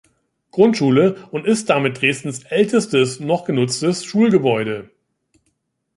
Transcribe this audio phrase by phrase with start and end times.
[0.49, 4.89] Grundschule und ist damit Dresdens ältestes noch genutztes Schulgebäude.